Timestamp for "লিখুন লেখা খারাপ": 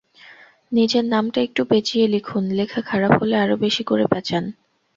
2.07-3.13